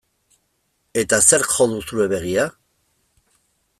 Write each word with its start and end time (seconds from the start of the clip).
Eta 1.01 1.19
zerk 1.29 1.53
jo 1.57 1.67
du 1.73 1.77
zure 1.91 2.09
begia? 2.15 2.47